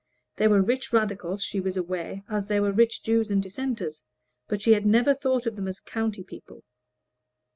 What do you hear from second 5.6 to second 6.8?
as county people.